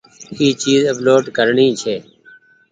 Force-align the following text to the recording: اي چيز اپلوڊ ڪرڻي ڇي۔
اي 0.37 0.47
چيز 0.61 0.79
اپلوڊ 0.91 1.23
ڪرڻي 1.37 1.67
ڇي۔ 1.81 1.95